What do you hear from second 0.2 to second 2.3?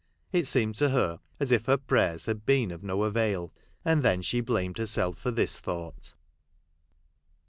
It seemed to her as if her prayers